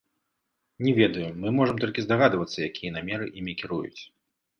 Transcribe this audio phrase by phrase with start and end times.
[0.85, 4.01] Не ведаю, мы можам толькі здагадвацца, якія намеры імі кіруюць.